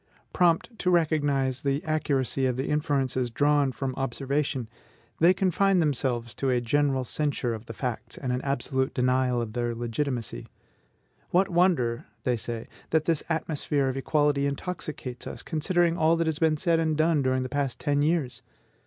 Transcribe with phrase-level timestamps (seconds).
[0.33, 4.67] Prompt to recognize the accuracy of the inferences drawn from observation,
[5.19, 9.53] they confine themselves to a general censure of the facts, and an absolute denial of
[9.53, 10.47] their legitimacy.
[11.29, 16.39] "What wonder," they say, "that this atmosphere of equality intoxicates us, considering all that has
[16.39, 18.41] been said and done during the past ten years!...